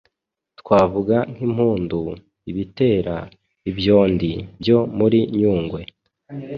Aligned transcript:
Twavuga 0.59 1.15
nk’impundu, 1.31 1.99
ibitera, 2.51 3.17
ibyondi 3.69 4.31
byo 4.61 4.79
muri 4.97 5.19
Nyungwe 5.37 5.81